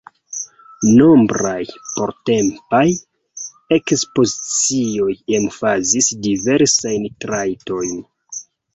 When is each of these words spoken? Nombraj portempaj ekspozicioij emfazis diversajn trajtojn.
Nombraj 1.01 1.59
portempaj 1.97 2.81
ekspozicioij 3.79 5.13
emfazis 5.43 6.13
diversajn 6.27 7.11
trajtojn. 7.25 7.99